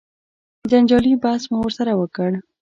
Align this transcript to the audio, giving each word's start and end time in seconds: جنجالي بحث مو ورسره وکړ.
جنجالي 0.71 1.13
بحث 1.23 1.43
مو 1.51 1.57
ورسره 1.63 1.93
وکړ. 2.01 2.29